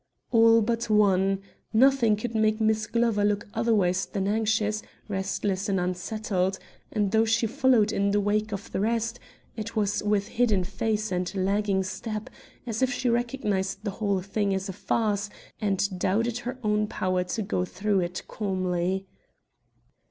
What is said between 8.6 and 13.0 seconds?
the rest, it was with hidden face and lagging step, as if